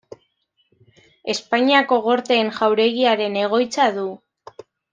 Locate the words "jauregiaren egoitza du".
2.57-4.07